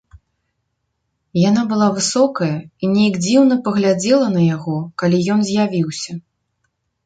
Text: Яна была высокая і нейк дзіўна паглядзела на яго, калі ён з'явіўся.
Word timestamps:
Яна 1.49 1.65
была 1.73 1.89
высокая 1.97 2.49
і 2.57 2.85
нейк 2.95 3.15
дзіўна 3.27 3.55
паглядзела 3.69 4.27
на 4.39 4.49
яго, 4.55 4.77
калі 5.03 5.17
ён 5.37 5.49
з'явіўся. 5.55 6.21